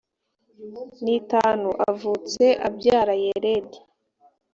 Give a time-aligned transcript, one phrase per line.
[1.03, 3.79] n itanu avutse abyara yeredi